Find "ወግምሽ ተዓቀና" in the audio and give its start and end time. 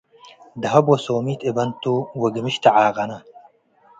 2.21-3.11